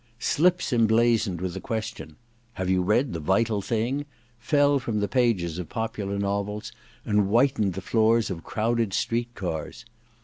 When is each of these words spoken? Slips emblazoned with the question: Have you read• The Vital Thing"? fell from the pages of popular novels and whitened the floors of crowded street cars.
Slips 0.17 0.73
emblazoned 0.73 1.41
with 1.41 1.53
the 1.53 1.59
question: 1.59 2.15
Have 2.53 2.71
you 2.71 2.81
read• 2.81 3.09
The 3.13 3.19
Vital 3.19 3.61
Thing"? 3.61 4.05
fell 4.39 4.79
from 4.79 4.99
the 4.99 5.07
pages 5.07 5.59
of 5.59 5.69
popular 5.69 6.17
novels 6.17 6.71
and 7.05 7.27
whitened 7.27 7.73
the 7.75 7.81
floors 7.85 8.31
of 8.31 8.43
crowded 8.43 8.93
street 8.95 9.29
cars. 9.35 9.85